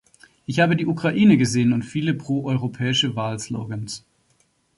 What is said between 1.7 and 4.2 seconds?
und viele proeuropäische Wahlslogans.